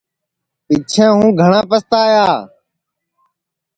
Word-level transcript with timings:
پِچھیں 0.67 1.11
ہُوں 1.15 1.31
گھٹؔا 1.39 1.61
پستایا 1.69 2.27